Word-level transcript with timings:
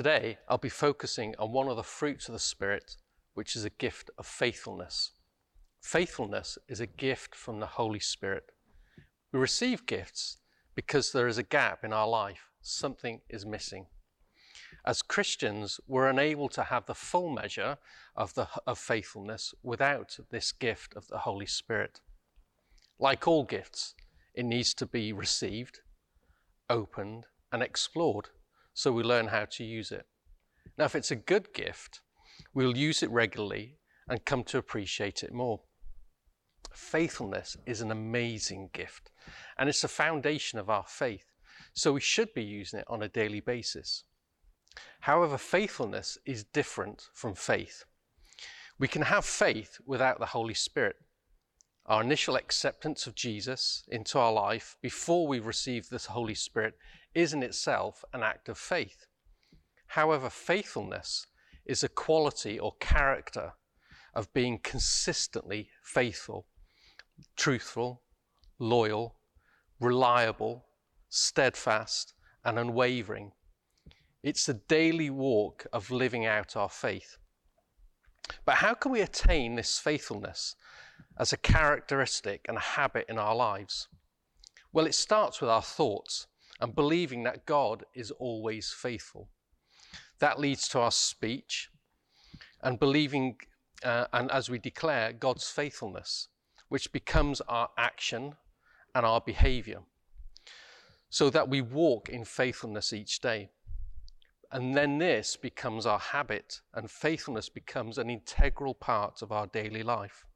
Today, 0.00 0.38
I'll 0.48 0.56
be 0.56 0.70
focusing 0.70 1.34
on 1.38 1.52
one 1.52 1.68
of 1.68 1.76
the 1.76 1.82
fruits 1.82 2.26
of 2.26 2.32
the 2.32 2.38
Spirit, 2.38 2.96
which 3.34 3.54
is 3.54 3.66
a 3.66 3.76
gift 3.76 4.10
of 4.16 4.24
faithfulness. 4.24 5.10
Faithfulness 5.82 6.56
is 6.68 6.80
a 6.80 6.86
gift 6.86 7.34
from 7.34 7.60
the 7.60 7.66
Holy 7.66 8.00
Spirit. 8.00 8.50
We 9.30 9.38
receive 9.38 9.84
gifts 9.84 10.38
because 10.74 11.12
there 11.12 11.26
is 11.26 11.36
a 11.36 11.42
gap 11.42 11.84
in 11.84 11.92
our 11.92 12.08
life, 12.08 12.48
something 12.62 13.20
is 13.28 13.44
missing. 13.44 13.88
As 14.86 15.02
Christians, 15.02 15.78
we're 15.86 16.08
unable 16.08 16.48
to 16.48 16.62
have 16.62 16.86
the 16.86 16.94
full 16.94 17.28
measure 17.28 17.76
of, 18.16 18.32
the, 18.32 18.48
of 18.66 18.78
faithfulness 18.78 19.52
without 19.62 20.16
this 20.30 20.50
gift 20.50 20.96
of 20.96 21.08
the 21.08 21.18
Holy 21.18 21.44
Spirit. 21.44 22.00
Like 22.98 23.28
all 23.28 23.44
gifts, 23.44 23.94
it 24.32 24.46
needs 24.46 24.72
to 24.72 24.86
be 24.86 25.12
received, 25.12 25.80
opened, 26.70 27.26
and 27.52 27.62
explored 27.62 28.30
so 28.74 28.92
we 28.92 29.02
learn 29.02 29.28
how 29.28 29.46
to 29.52 29.64
use 29.64 29.92
it. 29.92 30.06
Now, 30.78 30.84
if 30.86 30.94
it's 30.94 31.10
a 31.10 31.16
good 31.16 31.52
gift, 31.52 32.00
we'll 32.54 32.76
use 32.76 33.02
it 33.02 33.10
regularly 33.10 33.78
and 34.08 34.24
come 34.24 34.44
to 34.44 34.58
appreciate 34.58 35.22
it 35.22 35.32
more. 35.32 35.60
Faithfulness 36.72 37.56
is 37.66 37.80
an 37.80 37.90
amazing 37.90 38.70
gift 38.72 39.10
and 39.58 39.68
it's 39.68 39.82
the 39.82 39.88
foundation 39.88 40.58
of 40.58 40.70
our 40.70 40.84
faith, 40.86 41.26
so 41.74 41.92
we 41.92 42.00
should 42.00 42.32
be 42.34 42.44
using 42.44 42.80
it 42.80 42.86
on 42.88 43.02
a 43.02 43.08
daily 43.08 43.40
basis. 43.40 44.04
However, 45.00 45.36
faithfulness 45.36 46.18
is 46.24 46.44
different 46.44 47.08
from 47.14 47.34
faith. 47.34 47.84
We 48.78 48.88
can 48.88 49.02
have 49.02 49.24
faith 49.24 49.78
without 49.84 50.18
the 50.18 50.26
Holy 50.26 50.54
Spirit. 50.54 50.96
Our 51.90 52.02
initial 52.02 52.36
acceptance 52.36 53.08
of 53.08 53.16
Jesus 53.16 53.82
into 53.88 54.16
our 54.16 54.32
life 54.32 54.76
before 54.80 55.26
we 55.26 55.40
receive 55.40 55.88
the 55.88 55.98
Holy 55.98 56.36
Spirit 56.36 56.74
is 57.16 57.32
in 57.32 57.42
itself 57.42 58.04
an 58.12 58.22
act 58.22 58.48
of 58.48 58.58
faith. 58.58 59.08
However, 59.88 60.30
faithfulness 60.30 61.26
is 61.66 61.82
a 61.82 61.88
quality 61.88 62.60
or 62.60 62.76
character 62.78 63.54
of 64.14 64.32
being 64.32 64.60
consistently 64.62 65.70
faithful, 65.82 66.46
truthful, 67.34 68.02
loyal, 68.60 69.16
reliable, 69.80 70.66
steadfast, 71.08 72.14
and 72.44 72.56
unwavering. 72.56 73.32
It's 74.22 74.46
the 74.46 74.54
daily 74.54 75.10
walk 75.10 75.66
of 75.72 75.90
living 75.90 76.24
out 76.24 76.54
our 76.54 76.68
faith. 76.68 77.16
But 78.44 78.54
how 78.58 78.74
can 78.74 78.92
we 78.92 79.00
attain 79.00 79.56
this 79.56 79.80
faithfulness 79.80 80.54
as 81.18 81.32
a 81.32 81.36
characteristic 81.36 82.44
and 82.48 82.56
a 82.56 82.60
habit 82.60 83.06
in 83.08 83.18
our 83.18 83.34
lives? 83.34 83.88
Well, 84.72 84.86
it 84.86 84.94
starts 84.94 85.40
with 85.40 85.50
our 85.50 85.62
thoughts 85.62 86.26
and 86.60 86.74
believing 86.74 87.22
that 87.24 87.46
God 87.46 87.84
is 87.94 88.10
always 88.12 88.70
faithful. 88.70 89.28
That 90.18 90.38
leads 90.38 90.68
to 90.68 90.80
our 90.80 90.92
speech 90.92 91.70
and 92.62 92.78
believing, 92.78 93.36
uh, 93.82 94.06
and 94.12 94.30
as 94.30 94.50
we 94.50 94.58
declare 94.58 95.12
God's 95.12 95.48
faithfulness, 95.50 96.28
which 96.68 96.92
becomes 96.92 97.40
our 97.42 97.70
action 97.78 98.34
and 98.94 99.06
our 99.06 99.20
behavior, 99.20 99.80
so 101.08 101.30
that 101.30 101.48
we 101.48 101.60
walk 101.60 102.08
in 102.08 102.24
faithfulness 102.24 102.92
each 102.92 103.20
day. 103.20 103.48
And 104.52 104.76
then 104.76 104.98
this 104.98 105.36
becomes 105.36 105.86
our 105.86 105.98
habit, 105.98 106.60
and 106.74 106.90
faithfulness 106.90 107.48
becomes 107.48 107.98
an 107.98 108.10
integral 108.10 108.74
part 108.74 109.22
of 109.22 109.32
our 109.32 109.46
daily 109.46 109.82
life. 109.82 110.26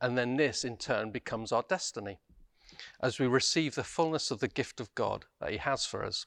And 0.00 0.16
then 0.16 0.36
this, 0.36 0.64
in 0.64 0.76
turn, 0.76 1.10
becomes 1.10 1.52
our 1.52 1.64
destiny 1.68 2.20
as 3.02 3.18
we 3.18 3.26
receive 3.26 3.74
the 3.74 3.84
fullness 3.84 4.30
of 4.30 4.40
the 4.40 4.48
gift 4.48 4.80
of 4.80 4.94
God 4.94 5.26
that 5.40 5.50
He 5.50 5.58
has 5.58 5.84
for 5.84 6.04
us. 6.04 6.26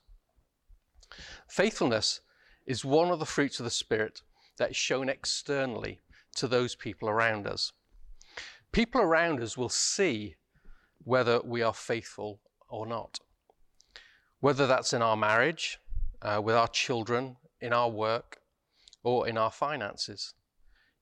Faithfulness 1.47 2.21
is 2.66 2.85
one 2.85 3.09
of 3.09 3.19
the 3.19 3.25
fruits 3.25 3.59
of 3.59 3.63
the 3.63 3.72
Spirit 3.72 4.22
that 4.57 4.72
is 4.72 4.78
shown 4.78 5.09
externally 5.09 6.00
to 6.35 6.47
those 6.47 6.75
people 6.75 7.09
around 7.09 7.47
us. 7.47 7.72
People 8.72 9.01
around 9.01 9.39
us 9.39 9.57
will 9.57 9.69
see 9.69 10.35
whether 11.03 11.41
we 11.41 11.62
are 11.62 11.73
faithful 11.73 12.39
or 12.69 12.88
not. 12.88 13.19
Whether 14.39 14.67
that's 14.67 14.94
in 14.94 15.01
our 15.01 15.17
marriage, 15.17 15.78
uh, 16.22 16.41
with 16.44 16.56
our 16.56 16.67
children, 16.67 17.38
in 17.62 17.73
our 17.73 17.89
work, 17.89 18.38
or 19.03 19.28
in 19.28 19.38
our 19.38 19.51
finances. 19.51 20.33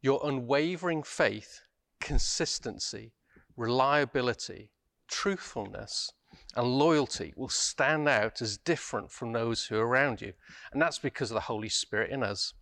Your 0.01 0.19
unwavering 0.23 1.03
faith, 1.03 1.61
consistency, 2.01 3.13
reliability, 3.55 4.71
truthfulness, 5.07 6.11
and 6.55 6.67
loyalty 6.67 7.33
will 7.35 7.49
stand 7.49 8.07
out 8.09 8.41
as 8.41 8.57
different 8.57 9.11
from 9.11 9.31
those 9.31 9.65
who 9.65 9.77
are 9.77 9.87
around 9.87 10.21
you. 10.21 10.33
And 10.71 10.81
that's 10.81 10.99
because 10.99 11.31
of 11.31 11.35
the 11.35 11.41
Holy 11.41 11.69
Spirit 11.69 12.11
in 12.11 12.23
us. 12.23 12.53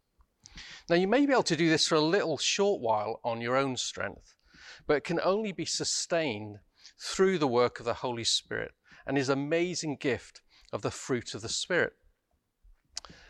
Now, 0.90 0.96
you 0.96 1.08
may 1.08 1.26
be 1.26 1.32
able 1.32 1.44
to 1.44 1.56
do 1.56 1.70
this 1.70 1.88
for 1.88 1.96
a 1.96 2.02
little 2.02 2.38
short 2.38 2.82
while 2.82 3.20
on 3.24 3.42
your 3.42 3.56
own 3.56 3.78
strength, 3.78 4.36
but 4.88 4.98
it 4.98 5.04
can 5.04 5.20
only 5.24 5.52
be 5.52 5.66
sustained 5.66 6.58
through 7.00 7.38
the 7.38 7.48
work 7.48 7.80
of 7.80 7.86
the 7.86 7.96
Holy 7.96 8.24
Spirit 8.24 8.72
and 9.06 9.16
his 9.16 9.30
amazing 9.30 9.98
gift 9.98 10.42
of 10.74 10.82
the 10.82 10.92
fruit 10.92 11.34
of 11.34 11.42
the 11.42 11.50
Spirit. 11.50 11.94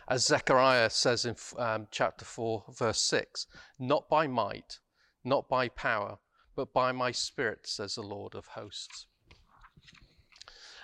As 0.08 0.26
Zechariah 0.26 0.90
says 0.90 1.24
in 1.24 1.36
um, 1.56 1.86
chapter 1.90 2.24
4, 2.24 2.64
verse 2.76 3.00
6, 3.02 3.46
not 3.78 4.08
by 4.08 4.26
might, 4.26 4.80
not 5.24 5.48
by 5.48 5.68
power, 5.68 6.18
but 6.56 6.72
by 6.72 6.92
my 6.92 7.12
Spirit, 7.12 7.66
says 7.66 7.94
the 7.94 8.02
Lord 8.02 8.34
of 8.34 8.46
hosts. 8.48 9.06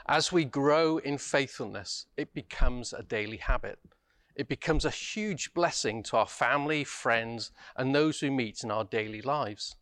As 0.08 0.30
we 0.30 0.44
grow 0.44 0.98
in 0.98 1.18
faithfulness, 1.18 2.06
it 2.16 2.32
becomes 2.32 2.92
a 2.92 3.02
daily 3.02 3.38
habit. 3.38 3.78
It 4.36 4.48
becomes 4.48 4.84
a 4.84 4.90
huge 4.90 5.52
blessing 5.52 6.02
to 6.04 6.18
our 6.18 6.26
family, 6.26 6.84
friends, 6.84 7.50
and 7.74 7.94
those 7.94 8.22
we 8.22 8.30
meet 8.30 8.62
in 8.62 8.70
our 8.70 8.84
daily 8.84 9.22
lives. 9.22 9.76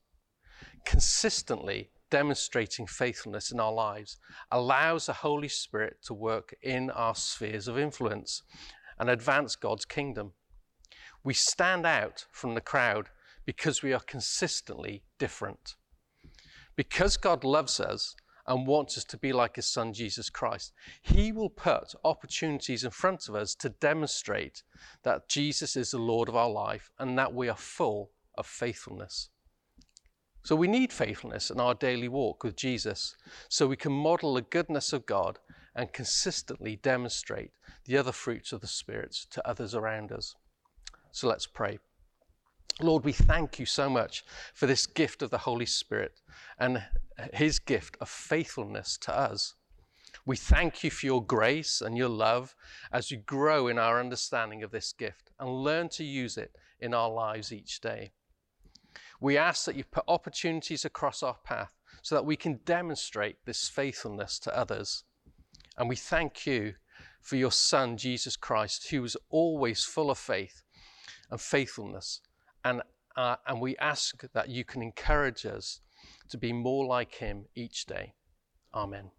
Consistently 0.84 1.90
demonstrating 2.08 2.86
faithfulness 2.86 3.50
in 3.50 3.58
our 3.58 3.72
lives 3.72 4.16
allows 4.50 5.06
the 5.06 5.12
Holy 5.12 5.48
Spirit 5.48 5.96
to 6.04 6.14
work 6.14 6.54
in 6.62 6.88
our 6.90 7.14
spheres 7.14 7.68
of 7.68 7.78
influence 7.78 8.42
and 8.98 9.10
advance 9.10 9.56
God's 9.56 9.84
kingdom. 9.84 10.32
We 11.24 11.34
stand 11.34 11.84
out 11.84 12.26
from 12.30 12.54
the 12.54 12.60
crowd 12.60 13.08
because 13.44 13.82
we 13.82 13.92
are 13.92 14.00
consistently 14.00 15.02
different. 15.18 15.74
Because 16.76 17.16
God 17.16 17.44
loves 17.44 17.78
us 17.80 18.16
and 18.46 18.66
wants 18.66 18.98
us 18.98 19.04
to 19.04 19.16
be 19.16 19.32
like 19.32 19.56
his 19.56 19.66
son 19.66 19.92
Jesus 19.92 20.28
Christ, 20.28 20.72
he 21.00 21.32
will 21.32 21.50
put 21.50 21.94
opportunities 22.04 22.84
in 22.84 22.90
front 22.90 23.28
of 23.28 23.34
us 23.34 23.54
to 23.56 23.68
demonstrate 23.68 24.62
that 25.02 25.28
Jesus 25.28 25.76
is 25.76 25.92
the 25.92 25.98
Lord 25.98 26.28
of 26.28 26.36
our 26.36 26.50
life 26.50 26.90
and 26.98 27.18
that 27.18 27.32
we 27.32 27.48
are 27.48 27.56
full 27.56 28.10
of 28.36 28.46
faithfulness. 28.46 29.30
So 30.42 30.54
we 30.54 30.68
need 30.68 30.92
faithfulness 30.92 31.50
in 31.50 31.58
our 31.58 31.74
daily 31.74 32.08
walk 32.08 32.44
with 32.44 32.54
Jesus 32.54 33.16
so 33.48 33.66
we 33.66 33.76
can 33.76 33.92
model 33.92 34.34
the 34.34 34.42
goodness 34.42 34.92
of 34.92 35.06
God 35.06 35.38
and 35.74 35.92
consistently 35.92 36.76
demonstrate 36.76 37.50
the 37.86 37.96
other 37.96 38.12
fruits 38.12 38.52
of 38.52 38.60
the 38.60 38.66
Spirit 38.66 39.12
to 39.30 39.48
others 39.48 39.74
around 39.74 40.12
us. 40.12 40.34
So 41.12 41.28
let's 41.28 41.46
pray. 41.46 41.78
Lord, 42.80 43.04
we 43.04 43.12
thank 43.12 43.58
you 43.58 43.66
so 43.66 43.88
much 43.88 44.24
for 44.52 44.66
this 44.66 44.86
gift 44.86 45.22
of 45.22 45.30
the 45.30 45.38
Holy 45.38 45.66
Spirit 45.66 46.20
and 46.58 46.84
his 47.32 47.58
gift 47.58 47.96
of 48.00 48.08
faithfulness 48.08 48.98
to 49.02 49.16
us. 49.16 49.54
We 50.26 50.36
thank 50.36 50.82
you 50.82 50.90
for 50.90 51.06
your 51.06 51.24
grace 51.24 51.80
and 51.80 51.96
your 51.96 52.08
love 52.08 52.56
as 52.92 53.10
we 53.10 53.18
grow 53.18 53.68
in 53.68 53.78
our 53.78 54.00
understanding 54.00 54.62
of 54.62 54.70
this 54.70 54.92
gift 54.92 55.30
and 55.38 55.62
learn 55.62 55.88
to 55.90 56.04
use 56.04 56.36
it 56.36 56.56
in 56.80 56.94
our 56.94 57.10
lives 57.10 57.52
each 57.52 57.80
day. 57.80 58.12
We 59.20 59.36
ask 59.36 59.66
that 59.66 59.76
you 59.76 59.84
put 59.84 60.04
opportunities 60.08 60.84
across 60.84 61.22
our 61.22 61.36
path 61.44 61.76
so 62.02 62.14
that 62.16 62.26
we 62.26 62.36
can 62.36 62.60
demonstrate 62.64 63.36
this 63.44 63.68
faithfulness 63.68 64.38
to 64.40 64.56
others. 64.56 65.04
And 65.76 65.88
we 65.88 65.96
thank 65.96 66.46
you 66.46 66.74
for 67.20 67.36
your 67.36 67.52
Son, 67.52 67.96
Jesus 67.96 68.36
Christ, 68.36 68.88
who 68.90 69.02
was 69.02 69.16
always 69.30 69.84
full 69.84 70.10
of 70.10 70.18
faith 70.18 70.62
and 71.30 71.40
faithfulness 71.40 72.20
and, 72.64 72.82
uh, 73.16 73.36
and 73.46 73.60
we 73.60 73.76
ask 73.76 74.22
that 74.32 74.48
you 74.48 74.64
can 74.64 74.82
encourage 74.82 75.46
us 75.46 75.80
to 76.30 76.38
be 76.38 76.52
more 76.52 76.86
like 76.86 77.14
him 77.14 77.46
each 77.54 77.86
day. 77.86 78.14
Amen. 78.74 79.10